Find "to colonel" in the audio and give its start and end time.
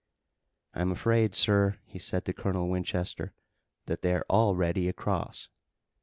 2.25-2.67